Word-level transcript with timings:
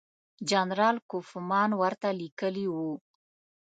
جنرال 0.49 0.97
کوفمان 1.11 1.69
ورته 1.81 2.07
لیکلي 2.21 2.65
وو. 2.73 2.91